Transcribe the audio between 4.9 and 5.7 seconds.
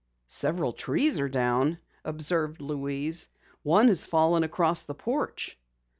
porch."